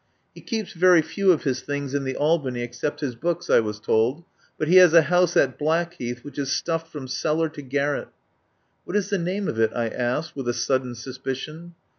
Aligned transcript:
"He 0.33 0.41
keeps 0.41 0.73
very 0.73 1.03
few 1.03 1.31
of 1.31 1.43
his 1.43 1.61
things 1.61 1.93
in 1.93 2.05
the 2.05 2.15
Albany 2.15 2.61
except 2.63 3.01
his 3.01 3.13
books," 3.13 3.51
I 3.51 3.59
was 3.59 3.79
told. 3.79 4.23
"But 4.57 4.67
he 4.67 4.77
has 4.77 4.95
a 4.95 5.03
house 5.03 5.37
at 5.37 5.59
Blackheath 5.59 6.23
which 6.23 6.39
is 6.39 6.51
stuffed 6.51 6.87
from 6.91 7.07
cellar 7.07 7.49
to 7.49 7.61
garret." 7.61 8.07
"What 8.83 8.97
is 8.97 9.11
the 9.11 9.19
name 9.19 9.47
of 9.47 9.59
it?" 9.59 9.69
I 9.75 9.89
asked 9.89 10.35
with 10.35 10.47
a 10.47 10.55
sudden 10.55 10.95
suspicion. 10.95 11.75